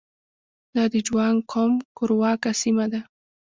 [0.75, 3.01] دا د جوانګ قوم کورواکه سیمه ده.